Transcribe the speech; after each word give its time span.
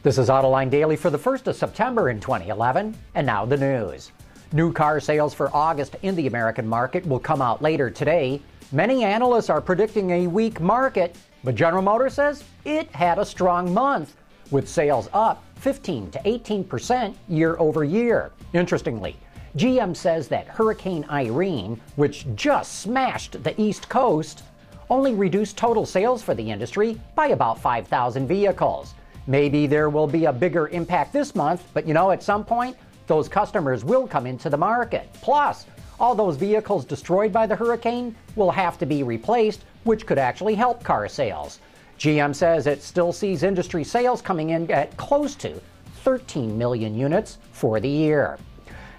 This 0.00 0.16
is 0.16 0.28
Autoline 0.28 0.70
Daily 0.70 0.94
for 0.94 1.10
the 1.10 1.18
1st 1.18 1.48
of 1.48 1.56
September 1.56 2.08
in 2.08 2.20
2011, 2.20 2.96
and 3.16 3.26
now 3.26 3.44
the 3.44 3.56
news. 3.56 4.12
New 4.52 4.72
car 4.72 5.00
sales 5.00 5.34
for 5.34 5.50
August 5.52 5.96
in 6.02 6.14
the 6.14 6.28
American 6.28 6.68
market 6.68 7.04
will 7.04 7.18
come 7.18 7.42
out 7.42 7.62
later 7.62 7.90
today. 7.90 8.40
Many 8.70 9.02
analysts 9.02 9.50
are 9.50 9.60
predicting 9.60 10.10
a 10.10 10.28
weak 10.28 10.60
market, 10.60 11.16
but 11.42 11.56
General 11.56 11.82
Motors 11.82 12.14
says 12.14 12.44
it 12.64 12.88
had 12.92 13.18
a 13.18 13.24
strong 13.24 13.74
month, 13.74 14.14
with 14.52 14.68
sales 14.68 15.08
up 15.12 15.42
15 15.56 16.12
to 16.12 16.20
18 16.24 16.62
percent 16.62 17.16
year 17.26 17.56
over 17.58 17.82
year. 17.82 18.30
Interestingly, 18.52 19.16
GM 19.56 19.96
says 19.96 20.28
that 20.28 20.46
Hurricane 20.46 21.06
Irene, 21.10 21.80
which 21.96 22.24
just 22.36 22.82
smashed 22.82 23.42
the 23.42 23.60
East 23.60 23.88
Coast, 23.88 24.44
only 24.90 25.14
reduced 25.14 25.56
total 25.56 25.84
sales 25.84 26.22
for 26.22 26.34
the 26.34 26.48
industry 26.52 27.00
by 27.16 27.28
about 27.28 27.60
5,000 27.60 28.28
vehicles. 28.28 28.94
Maybe 29.28 29.66
there 29.66 29.90
will 29.90 30.06
be 30.06 30.24
a 30.24 30.32
bigger 30.32 30.68
impact 30.68 31.12
this 31.12 31.34
month, 31.34 31.62
but 31.74 31.86
you 31.86 31.92
know, 31.92 32.10
at 32.12 32.22
some 32.22 32.46
point, 32.46 32.74
those 33.06 33.28
customers 33.28 33.84
will 33.84 34.06
come 34.08 34.26
into 34.26 34.48
the 34.48 34.56
market. 34.56 35.06
Plus, 35.20 35.66
all 36.00 36.14
those 36.14 36.36
vehicles 36.36 36.86
destroyed 36.86 37.30
by 37.30 37.46
the 37.46 37.54
hurricane 37.54 38.16
will 38.36 38.50
have 38.50 38.78
to 38.78 38.86
be 38.86 39.02
replaced, 39.02 39.66
which 39.84 40.06
could 40.06 40.16
actually 40.16 40.54
help 40.54 40.82
car 40.82 41.06
sales. 41.08 41.60
GM 41.98 42.34
says 42.34 42.66
it 42.66 42.82
still 42.82 43.12
sees 43.12 43.42
industry 43.42 43.84
sales 43.84 44.22
coming 44.22 44.48
in 44.50 44.70
at 44.70 44.96
close 44.96 45.34
to 45.34 45.60
13 46.04 46.56
million 46.56 46.94
units 46.96 47.36
for 47.52 47.80
the 47.80 47.88
year. 47.88 48.38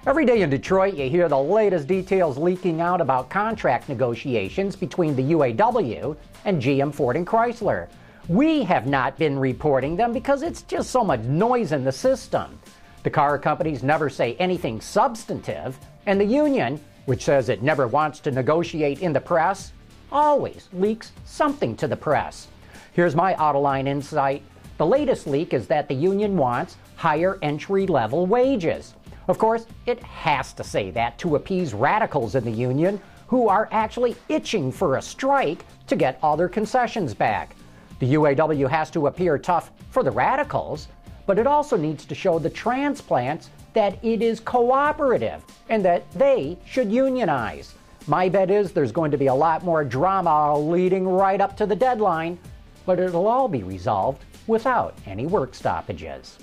Every 0.05 0.27
day 0.27 0.43
in 0.43 0.51
Detroit, 0.51 0.93
you 0.93 1.09
hear 1.09 1.27
the 1.27 1.39
latest 1.39 1.87
details 1.87 2.37
leaking 2.37 2.81
out 2.81 3.01
about 3.01 3.31
contract 3.31 3.89
negotiations 3.89 4.75
between 4.75 5.15
the 5.15 5.33
UAW 5.33 6.15
and 6.45 6.61
GM 6.61 6.93
Ford 6.93 7.15
and 7.15 7.25
Chrysler. 7.25 7.87
We 8.29 8.61
have 8.65 8.85
not 8.85 9.17
been 9.17 9.39
reporting 9.39 9.95
them 9.95 10.13
because 10.13 10.43
it's 10.43 10.61
just 10.61 10.91
so 10.91 11.03
much 11.03 11.21
noise 11.21 11.71
in 11.71 11.83
the 11.83 11.91
system. 11.91 12.59
The 13.01 13.09
car 13.09 13.39
companies 13.39 13.81
never 13.81 14.07
say 14.07 14.35
anything 14.35 14.81
substantive, 14.81 15.79
and 16.05 16.21
the 16.21 16.25
union, 16.25 16.79
which 17.07 17.23
says 17.23 17.49
it 17.49 17.63
never 17.63 17.87
wants 17.87 18.19
to 18.19 18.29
negotiate 18.29 18.99
in 18.99 19.13
the 19.13 19.19
press, 19.19 19.73
always 20.11 20.69
leaks 20.73 21.11
something 21.25 21.75
to 21.77 21.87
the 21.87 21.95
press. 21.95 22.49
Here's 22.93 23.15
my 23.15 23.33
Autoline 23.33 23.87
insight. 23.87 24.43
The 24.77 24.85
latest 24.85 25.25
leak 25.25 25.55
is 25.55 25.65
that 25.65 25.87
the 25.87 25.95
union 25.95 26.37
wants 26.37 26.77
higher 26.97 27.39
entry 27.41 27.87
level 27.87 28.27
wages. 28.27 28.93
Of 29.27 29.39
course, 29.39 29.65
it 29.87 30.03
has 30.03 30.53
to 30.53 30.63
say 30.63 30.91
that 30.91 31.17
to 31.17 31.35
appease 31.35 31.73
radicals 31.73 32.35
in 32.35 32.43
the 32.43 32.51
union 32.51 33.01
who 33.25 33.47
are 33.47 33.67
actually 33.71 34.15
itching 34.27 34.71
for 34.71 34.97
a 34.97 35.01
strike 35.01 35.65
to 35.87 35.95
get 35.95 36.19
all 36.21 36.37
their 36.37 36.47
concessions 36.47 37.15
back. 37.15 37.55
The 37.99 38.13
UAW 38.13 38.69
has 38.69 38.89
to 38.91 39.07
appear 39.07 39.37
tough 39.37 39.71
for 39.91 40.03
the 40.03 40.11
radicals, 40.11 40.87
but 41.25 41.37
it 41.37 41.45
also 41.45 41.75
needs 41.75 42.05
to 42.05 42.15
show 42.15 42.39
the 42.39 42.49
transplants 42.49 43.49
that 43.73 44.03
it 44.03 44.21
is 44.21 44.39
cooperative 44.39 45.43
and 45.67 45.83
that 45.85 46.09
they 46.13 46.57
should 46.65 46.91
unionize. 46.91 47.75
My 48.07 48.29
bet 48.29 48.49
is 48.49 48.71
there's 48.71 48.91
going 48.93 49.11
to 49.11 49.17
be 49.17 49.27
a 49.27 49.33
lot 49.33 49.63
more 49.63 49.83
drama 49.83 50.57
leading 50.57 51.07
right 51.07 51.39
up 51.39 51.55
to 51.57 51.65
the 51.65 51.75
deadline, 51.75 52.39
but 52.85 52.99
it'll 52.99 53.27
all 53.27 53.47
be 53.47 53.63
resolved 53.63 54.23
without 54.47 54.97
any 55.05 55.27
work 55.27 55.53
stoppages. 55.53 56.39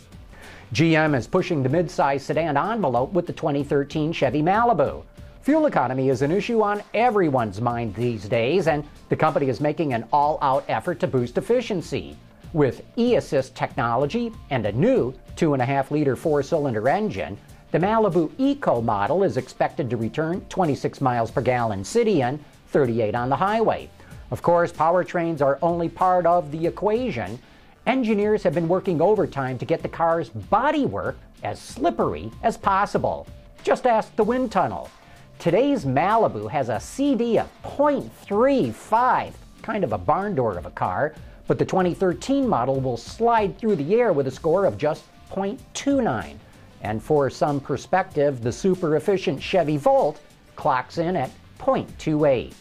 GM 0.72 1.16
is 1.16 1.26
pushing 1.26 1.62
the 1.62 1.68
midsize 1.68 2.20
sedan 2.20 2.56
envelope 2.56 3.12
with 3.12 3.26
the 3.26 3.32
2013 3.32 4.12
Chevy 4.12 4.42
Malibu. 4.42 5.02
Fuel 5.46 5.66
economy 5.66 6.08
is 6.08 6.22
an 6.22 6.32
issue 6.32 6.60
on 6.60 6.82
everyone's 6.92 7.60
mind 7.60 7.94
these 7.94 8.28
days, 8.28 8.66
and 8.66 8.82
the 9.10 9.14
company 9.14 9.48
is 9.48 9.60
making 9.60 9.94
an 9.94 10.04
all 10.12 10.40
out 10.42 10.64
effort 10.66 10.98
to 10.98 11.06
boost 11.06 11.38
efficiency. 11.38 12.16
With 12.52 12.82
e 12.98 13.14
assist 13.14 13.54
technology 13.54 14.32
and 14.50 14.66
a 14.66 14.72
new 14.72 15.14
2.5 15.36 15.92
liter 15.92 16.16
four 16.16 16.42
cylinder 16.42 16.88
engine, 16.88 17.38
the 17.70 17.78
Malibu 17.78 18.28
Eco 18.38 18.80
model 18.80 19.22
is 19.22 19.36
expected 19.36 19.88
to 19.88 19.96
return 19.96 20.40
26 20.48 21.00
miles 21.00 21.30
per 21.30 21.42
gallon 21.42 21.84
city 21.84 22.22
and 22.22 22.44
38 22.70 23.14
on 23.14 23.28
the 23.28 23.36
highway. 23.36 23.88
Of 24.32 24.42
course, 24.42 24.72
powertrains 24.72 25.40
are 25.42 25.60
only 25.62 25.88
part 25.88 26.26
of 26.26 26.50
the 26.50 26.66
equation. 26.66 27.38
Engineers 27.86 28.42
have 28.42 28.54
been 28.54 28.66
working 28.66 29.00
overtime 29.00 29.58
to 29.58 29.64
get 29.64 29.84
the 29.84 29.88
car's 29.88 30.28
bodywork 30.28 31.14
as 31.44 31.60
slippery 31.60 32.32
as 32.42 32.56
possible. 32.56 33.28
Just 33.62 33.86
ask 33.86 34.16
the 34.16 34.24
wind 34.24 34.50
tunnel. 34.50 34.90
Today's 35.38 35.84
Malibu 35.84 36.50
has 36.50 36.70
a 36.70 36.80
CD 36.80 37.38
of 37.38 37.48
0.35, 37.62 39.32
kind 39.62 39.84
of 39.84 39.92
a 39.92 39.98
barn 39.98 40.34
door 40.34 40.56
of 40.56 40.66
a 40.66 40.70
car, 40.70 41.14
but 41.46 41.58
the 41.58 41.64
2013 41.64 42.48
model 42.48 42.80
will 42.80 42.96
slide 42.96 43.56
through 43.58 43.76
the 43.76 43.94
air 43.94 44.12
with 44.12 44.26
a 44.26 44.30
score 44.30 44.64
of 44.64 44.78
just 44.78 45.04
0.29. 45.30 46.36
And 46.80 47.02
for 47.02 47.28
some 47.28 47.60
perspective, 47.60 48.42
the 48.42 48.50
super 48.50 48.96
efficient 48.96 49.40
Chevy 49.40 49.76
Volt 49.76 50.20
clocks 50.56 50.98
in 50.98 51.14
at 51.14 51.30
0.28. 51.58 52.54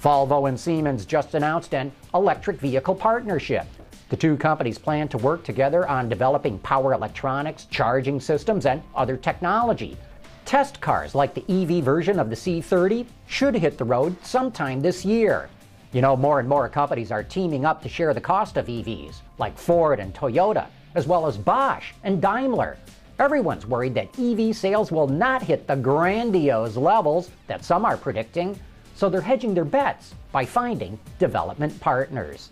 Volvo 0.00 0.48
and 0.48 0.60
Siemens 0.60 1.06
just 1.06 1.34
announced 1.34 1.74
an 1.74 1.90
electric 2.14 2.60
vehicle 2.60 2.94
partnership. 2.94 3.66
The 4.10 4.16
two 4.16 4.36
companies 4.36 4.78
plan 4.78 5.08
to 5.08 5.18
work 5.18 5.42
together 5.42 5.88
on 5.88 6.10
developing 6.10 6.58
power 6.58 6.92
electronics, 6.92 7.64
charging 7.70 8.20
systems, 8.20 8.66
and 8.66 8.82
other 8.94 9.16
technology. 9.16 9.96
Test 10.44 10.80
cars 10.80 11.14
like 11.14 11.34
the 11.34 11.44
EV 11.48 11.84
version 11.84 12.18
of 12.18 12.28
the 12.28 12.36
C30 12.36 13.06
should 13.26 13.54
hit 13.54 13.78
the 13.78 13.84
road 13.84 14.16
sometime 14.24 14.80
this 14.80 15.04
year. 15.04 15.48
You 15.92 16.02
know, 16.02 16.16
more 16.16 16.40
and 16.40 16.48
more 16.48 16.68
companies 16.68 17.12
are 17.12 17.22
teaming 17.22 17.64
up 17.64 17.82
to 17.82 17.88
share 17.88 18.12
the 18.12 18.20
cost 18.20 18.56
of 18.56 18.66
EVs, 18.66 19.16
like 19.38 19.56
Ford 19.56 20.00
and 20.00 20.14
Toyota, 20.14 20.66
as 20.94 21.06
well 21.06 21.26
as 21.26 21.38
Bosch 21.38 21.92
and 22.02 22.20
Daimler. 22.20 22.76
Everyone's 23.18 23.66
worried 23.66 23.94
that 23.94 24.18
EV 24.18 24.56
sales 24.56 24.90
will 24.90 25.06
not 25.06 25.42
hit 25.42 25.66
the 25.66 25.76
grandiose 25.76 26.76
levels 26.76 27.30
that 27.46 27.64
some 27.64 27.84
are 27.84 27.96
predicting, 27.96 28.58
so 28.94 29.08
they're 29.08 29.20
hedging 29.20 29.54
their 29.54 29.64
bets 29.64 30.14
by 30.32 30.44
finding 30.44 30.98
development 31.18 31.78
partners. 31.80 32.50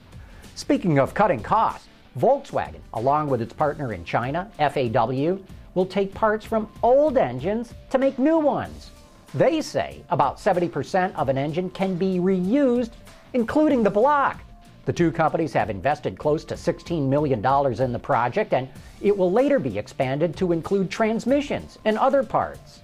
Speaking 0.55 0.99
of 0.99 1.15
cutting 1.15 1.43
costs, 1.43 1.89
Volkswagen, 2.19 2.81
along 2.95 3.29
with 3.29 3.41
its 3.41 3.53
partner 3.53 3.93
in 3.93 4.05
China, 4.05 4.51
FAW, 4.59 5.39
will 5.75 5.87
take 5.87 6.15
parts 6.15 6.45
from 6.45 6.69
old 6.83 7.17
engines 7.17 7.75
to 7.91 7.99
make 7.99 8.19
new 8.19 8.39
ones. 8.39 8.91
They 9.35 9.61
say 9.61 10.03
about 10.11 10.39
70% 10.39 11.15
of 11.15 11.29
an 11.29 11.39
engine 11.39 11.71
can 11.71 11.95
be 11.95 12.19
reused, 12.19 12.91
including 13.33 13.83
the 13.83 13.91
block. 13.91 14.41
The 14.87 14.93
two 14.93 15.13
companies 15.13 15.53
have 15.53 15.71
invested 15.71 16.19
close 16.19 16.45
to 16.47 16.55
$16 16.55 17.09
million 17.09 17.39
in 17.39 17.93
the 17.93 17.99
project, 17.99 18.53
and 18.53 18.69
it 19.01 19.17
will 19.17 19.31
later 19.31 19.59
be 19.59 19.79
expanded 19.79 20.37
to 20.39 20.53
include 20.53 20.91
transmissions 20.91 21.79
and 21.85 21.97
other 21.99 22.25
parts. 22.25 22.81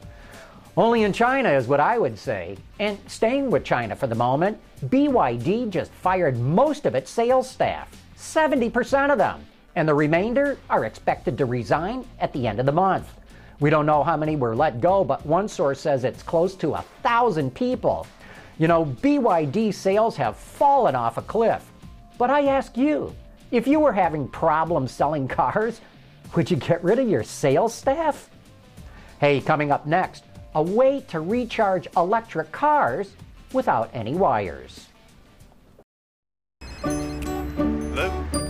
Only 0.77 1.05
in 1.05 1.13
China 1.13 1.51
is 1.51 1.67
what 1.67 1.81
I 1.81 1.99
would 1.99 2.19
say. 2.19 2.59
And 2.79 2.99
staying 3.07 3.51
with 3.51 3.65
China 3.65 3.97
for 3.97 4.07
the 4.07 4.15
moment, 4.15 4.59
BYD 4.85 5.71
just 5.71 5.91
fired 5.91 6.39
most 6.39 6.85
of 6.85 6.95
its 6.95 7.11
sales 7.11 7.49
staff, 7.49 7.89
70% 8.17 9.11
of 9.11 9.19
them, 9.19 9.45
and 9.77 9.87
the 9.87 9.95
remainder 9.95 10.59
are 10.71 10.87
expected 10.87 11.39
to 11.39 11.45
resign 11.45 12.05
at 12.19 12.33
the 12.33 12.47
end 12.47 12.59
of 12.59 12.67
the 12.67 12.73
month. 12.73 13.13
We 13.61 13.71
don't 13.71 13.87
know 13.87 14.03
how 14.03 14.17
many 14.17 14.35
were 14.35 14.57
let 14.57 14.81
go, 14.81 15.05
but 15.05 15.25
one 15.25 15.49
source 15.49 15.81
says 15.81 16.03
it's 16.03 16.23
close 16.23 16.55
to 16.57 16.75
a 16.75 16.85
thousand 17.03 17.55
people. 17.55 18.07
You 18.59 18.69
know, 18.69 18.87
BYD 18.87 19.73
sales 19.73 20.17
have 20.17 20.37
fallen 20.37 20.95
off 20.95 21.19
a 21.19 21.23
cliff. 21.23 21.71
But 22.19 22.31
I 22.31 22.47
ask 22.47 22.77
you, 22.77 23.15
if 23.51 23.67
you 23.67 23.79
were 23.79 23.93
having 23.93 24.29
problems 24.29 24.93
selling 24.93 25.29
cars, 25.29 25.81
would 26.35 26.51
you 26.51 26.57
get 26.57 26.83
rid 26.83 26.99
of 26.99 27.09
your 27.09 27.23
sales 27.23 27.75
staff? 27.75 28.31
Hey, 29.21 29.41
coming 29.41 29.71
up 29.71 29.87
next, 29.87 30.25
a 30.55 30.63
way 30.63 31.05
to 31.09 31.21
recharge 31.21 31.87
electric 31.97 32.51
cars 32.51 33.13
without 33.53 33.91
any 33.93 34.15
wires. 34.15 34.89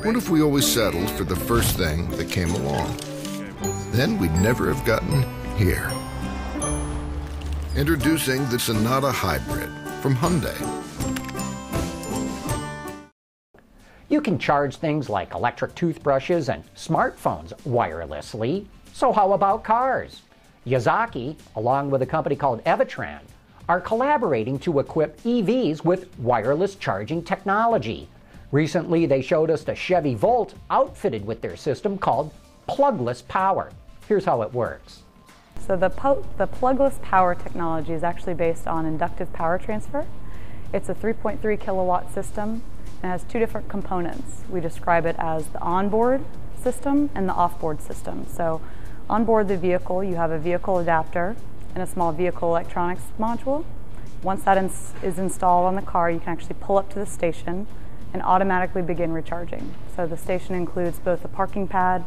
What 0.06 0.14
if 0.14 0.30
we 0.30 0.40
always 0.40 0.64
settled 0.64 1.10
for 1.10 1.24
the 1.24 1.34
first 1.34 1.76
thing 1.76 2.08
that 2.10 2.30
came 2.30 2.50
along? 2.50 2.96
Then 3.90 4.18
we'd 4.18 4.30
never 4.34 4.72
have 4.72 4.84
gotten 4.84 5.24
here. 5.56 5.90
Introducing 7.74 8.48
the 8.48 8.56
Sonata 8.56 9.10
Hybrid 9.10 9.68
from 10.00 10.14
Hyundai. 10.14 10.54
You 14.08 14.20
can 14.20 14.38
charge 14.38 14.76
things 14.76 15.10
like 15.10 15.34
electric 15.34 15.74
toothbrushes 15.74 16.50
and 16.50 16.62
smartphones 16.76 17.52
wirelessly. 17.64 18.66
So, 18.92 19.12
how 19.12 19.32
about 19.32 19.64
cars? 19.64 20.22
Yazaki, 20.64 21.34
along 21.56 21.90
with 21.90 22.02
a 22.02 22.06
company 22.06 22.36
called 22.36 22.62
Evatran, 22.62 23.22
are 23.68 23.80
collaborating 23.80 24.60
to 24.60 24.78
equip 24.78 25.20
EVs 25.22 25.82
with 25.84 26.16
wireless 26.20 26.76
charging 26.76 27.24
technology. 27.24 28.08
Recently, 28.56 29.04
they 29.04 29.20
showed 29.20 29.50
us 29.50 29.64
the 29.64 29.74
Chevy 29.74 30.14
Volt 30.14 30.54
outfitted 30.70 31.26
with 31.26 31.42
their 31.42 31.56
system 31.56 31.98
called 31.98 32.32
plugless 32.66 33.20
power. 33.20 33.70
Here's 34.08 34.24
how 34.24 34.40
it 34.40 34.54
works. 34.54 35.02
So 35.66 35.76
the, 35.76 35.90
the 36.38 36.46
plugless 36.46 36.98
power 37.02 37.34
technology 37.34 37.92
is 37.92 38.02
actually 38.02 38.32
based 38.32 38.66
on 38.66 38.86
inductive 38.86 39.30
power 39.34 39.58
transfer. 39.58 40.06
It's 40.72 40.88
a 40.88 40.94
3.3 40.94 41.60
kilowatt 41.60 42.14
system 42.14 42.62
and 43.02 43.12
has 43.12 43.24
two 43.24 43.38
different 43.38 43.68
components. 43.68 44.44
We 44.48 44.62
describe 44.62 45.04
it 45.04 45.16
as 45.18 45.48
the 45.48 45.60
onboard 45.60 46.24
system 46.58 47.10
and 47.14 47.28
the 47.28 47.34
offboard 47.34 47.82
system. 47.82 48.24
So 48.26 48.62
on 49.10 49.26
board 49.26 49.48
the 49.48 49.58
vehicle, 49.58 50.02
you 50.02 50.14
have 50.14 50.30
a 50.30 50.38
vehicle 50.38 50.78
adapter 50.78 51.36
and 51.74 51.82
a 51.82 51.86
small 51.86 52.10
vehicle 52.10 52.48
electronics 52.48 53.02
module. 53.20 53.66
Once 54.22 54.44
that 54.44 54.56
is 54.56 55.18
installed 55.18 55.66
on 55.66 55.74
the 55.74 55.82
car, 55.82 56.10
you 56.10 56.20
can 56.20 56.30
actually 56.30 56.56
pull 56.58 56.78
up 56.78 56.88
to 56.94 56.98
the 56.98 57.04
station 57.04 57.66
and 58.16 58.22
automatically 58.22 58.80
begin 58.80 59.12
recharging. 59.12 59.74
So 59.94 60.06
the 60.06 60.16
station 60.16 60.54
includes 60.54 60.98
both 60.98 61.22
a 61.26 61.28
parking 61.28 61.68
pad 61.68 62.02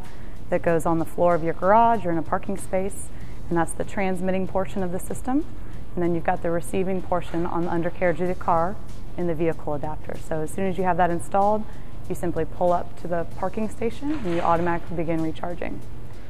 that 0.50 0.64
goes 0.64 0.88
on 0.88 0.98
the 0.98 1.06
floor 1.06 1.36
of 1.36 1.44
your 1.44 1.54
garage 1.54 2.04
or 2.04 2.10
in 2.10 2.18
a 2.18 2.24
parking 2.24 2.58
space, 2.58 3.10
and 3.48 3.56
that's 3.56 3.74
the 3.74 3.84
transmitting 3.84 4.48
portion 4.48 4.82
of 4.82 4.92
the 4.92 4.98
system. 4.98 5.46
And 5.94 6.04
then 6.04 6.16
you've 6.16 6.24
got 6.24 6.42
the 6.42 6.50
receiving 6.50 7.04
portion 7.04 7.46
on 7.46 7.66
the 7.66 7.72
undercarriage 7.72 8.20
of 8.22 8.28
the 8.28 8.34
car 8.34 8.76
in 9.18 9.28
the 9.28 9.36
vehicle 9.36 9.76
adapter. 9.76 10.18
So 10.28 10.42
as 10.42 10.50
soon 10.50 10.66
as 10.66 10.80
you 10.80 10.84
have 10.84 10.98
that 10.98 11.12
installed, 11.12 11.64
you 12.10 12.16
simply 12.16 12.44
pull 12.44 12.74
up 12.74 13.00
to 13.02 13.08
the 13.08 13.28
parking 13.38 13.70
station 13.70 14.14
and 14.14 14.34
you 14.34 14.42
automatically 14.42 14.98
begin 14.98 15.22
recharging. 15.22 15.80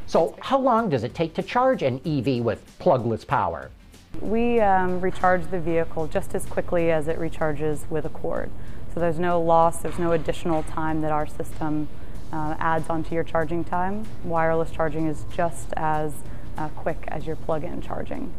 So 0.07 0.35
how 0.41 0.59
long 0.59 0.89
does 0.89 1.05
it 1.05 1.15
take 1.15 1.35
to 1.35 1.41
charge 1.41 1.83
an 1.83 2.01
EV 2.05 2.43
with 2.43 2.65
plugless 2.79 3.23
power? 3.23 3.71
We 4.19 4.59
um, 4.59 4.99
recharge 4.99 5.49
the 5.49 5.59
vehicle 5.61 6.07
just 6.07 6.35
as 6.35 6.45
quickly 6.45 6.91
as 6.91 7.07
it 7.07 7.17
recharges 7.17 7.89
with 7.89 8.03
a 8.03 8.09
cord. 8.09 8.49
So 8.93 8.99
there's 8.99 9.19
no 9.19 9.39
loss, 9.41 9.81
there's 9.81 9.99
no 9.99 10.13
additional 10.13 10.63
time 10.63 11.01
that 11.01 11.11
our 11.11 11.27
system 11.27 11.87
uh, 12.33 12.55
adds 12.59 12.89
onto 12.89 13.13
your 13.13 13.23
charging 13.23 13.63
time. 13.63 14.05
Wireless 14.23 14.71
charging 14.71 15.07
is 15.07 15.25
just 15.35 15.73
as 15.77 16.13
uh, 16.57 16.69
quick 16.69 17.03
as 17.09 17.25
your 17.25 17.35
plug-in 17.35 17.81
charging. 17.81 18.33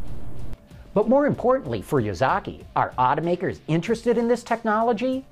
But 0.93 1.09
more 1.09 1.27
importantly 1.27 1.83
for 1.83 2.03
Yazaki, 2.03 2.65
are 2.75 2.93
automakers 2.99 3.61
interested 3.69 4.19
in 4.19 4.27
this 4.27 4.43
technology? 4.43 5.25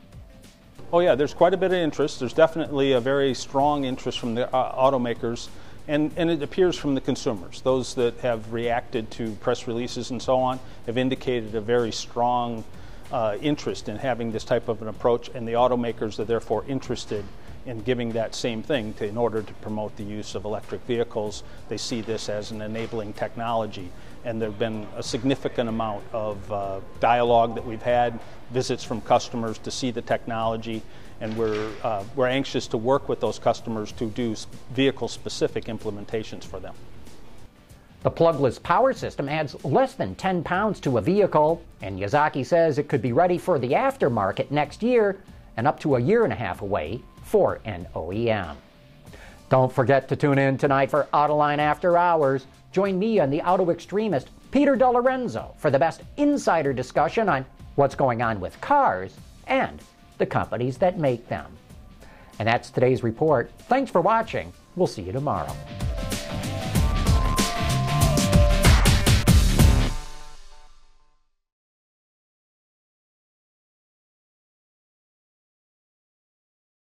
Oh 0.93 1.01
yeah, 1.01 1.15
there's 1.15 1.35
quite 1.35 1.53
a 1.53 1.57
bit 1.57 1.73
of 1.73 1.79
interest. 1.79 2.21
There's 2.21 2.33
definitely 2.33 2.93
a 2.93 3.01
very 3.01 3.35
strong 3.35 3.85
interest 3.85 4.21
from 4.21 4.35
the 4.35 4.55
uh, 4.55 4.75
automakers, 4.75 5.49
and, 5.89 6.13
and 6.17 6.31
it 6.31 6.43
appears 6.43 6.77
from 6.79 6.95
the 6.95 7.01
consumers. 7.01 7.61
Those 7.61 7.95
that 7.95 8.17
have 8.21 8.53
reacted 8.53 9.11
to 9.13 9.33
press 9.37 9.67
releases 9.67 10.11
and 10.11 10.23
so 10.23 10.37
on 10.37 10.61
have 10.87 10.97
indicated 10.97 11.57
a 11.57 11.61
very 11.61 11.93
strong 11.93 12.65
uh, 13.13 13.37
interest 13.41 13.89
in 13.89 13.97
having 13.97 14.33
this 14.33 14.45
type 14.45 14.69
of 14.69 14.83
an 14.83 14.89
approach, 14.89 15.31
and 15.35 15.47
the 15.47 15.53
automakers 15.53 16.19
are 16.19 16.25
therefore 16.25 16.65
interested 16.69 17.25
in 17.67 17.81
giving 17.81 18.13
that 18.13 18.35
same 18.35 18.63
thing 18.63 18.95
to, 18.95 19.07
in 19.07 19.17
order 19.17 19.43
to 19.43 19.53
promote 19.55 19.95
the 19.97 20.03
use 20.03 20.35
of 20.35 20.45
electric 20.45 20.81
vehicles. 20.83 21.43
They 21.69 21.77
see 21.77 22.01
this 22.01 22.29
as 22.29 22.51
an 22.51 22.63
enabling 22.63 23.13
technology. 23.13 23.91
And 24.25 24.41
there 24.41 24.49
have 24.49 24.59
been 24.59 24.87
a 24.97 25.03
significant 25.03 25.69
amount 25.69 26.03
of 26.13 26.53
uh, 26.53 26.81
dialogue 27.01 27.55
that 27.57 27.67
we've 27.67 27.83
had, 27.83 28.19
visits 28.51 28.83
from 28.83 29.01
customers 29.03 29.59
to 29.59 29.71
see 29.71 29.91
the 29.91 30.03
technology, 30.03 30.83
and 31.21 31.37
we're, 31.37 31.71
uh, 31.83 32.05
we're 32.15 32.27
anxious 32.27 32.67
to 32.69 32.79
work 32.79 33.09
with 33.09 33.21
those 33.21 33.39
customers 33.39 33.93
to 33.93 34.07
do 34.07 34.35
vehicle 34.71 35.09
specific 35.09 35.65
implementations 35.65 36.45
for 36.45 36.61
them. 36.61 36.75
The 38.03 38.11
plugless 38.11 38.63
power 38.63 38.93
system 38.93 39.29
adds 39.29 39.63
less 39.65 39.95
than 39.95 40.15
10 40.15 40.45
pounds 40.45 40.79
to 40.81 40.99
a 40.99 41.03
vehicle, 41.03 41.63
and 41.83 41.99
Yazaki 41.99 42.47
says 42.47 42.79
it 42.79 42.89
could 42.89 43.03
be 43.03 43.13
ready 43.13 43.39
for 43.39 43.59
the 43.59 43.73
aftermarket 43.73 44.51
next 44.51 44.83
year 44.83 45.19
and 45.57 45.67
up 45.67 45.81
to 45.81 45.97
a 45.97 46.01
year 46.01 46.23
and 46.23 46.33
a 46.33 46.37
half 46.37 46.63
away 46.63 47.03
for 47.25 47.61
an 47.65 47.87
OEM. 47.97 48.55
Don't 49.51 49.73
forget 49.73 50.09
to 50.09 50.17
tune 50.17 50.39
in 50.39 50.57
tonight 50.57 50.91
for 50.91 51.09
Autoline 51.13 51.59
After 51.59 51.97
Hours. 51.97 52.47
Join 52.71 52.99
me 52.99 53.19
and 53.19 53.33
the 53.33 53.41
auto 53.41 53.71
extremist 53.71 54.29
Peter 54.53 54.77
DeLorenzo 54.77 55.57
for 55.57 55.71
the 55.71 55.79
best 55.79 56.03
insider 56.17 56.73
discussion 56.73 57.29
on 57.29 57.45
what's 57.75 57.95
going 57.95 58.23
on 58.23 58.39
with 58.41 58.61
cars 58.61 59.15
and 59.47 59.83
the 60.19 60.27
companies 60.27 60.79
that 60.79 60.99
make 60.99 61.29
them. 61.29 61.51
And 62.39 62.47
that's 62.47 62.71
today's 62.71 63.03
report. 63.03 63.51
Thanks 63.63 63.91
for 63.91 64.01
watching. 64.01 64.53
We'll 64.77 64.87
see 64.87 65.03
you 65.03 65.13
tomorrow. 65.13 65.55